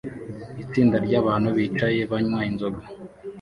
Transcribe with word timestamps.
Itsinda 0.63 0.95
ryabantu 1.05 1.49
bicaye 1.57 2.01
banywa 2.11 2.39
inzoga 2.49 2.81